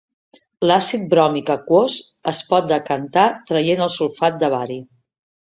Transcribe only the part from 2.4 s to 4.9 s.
pot decantar traient el sulfat de bari.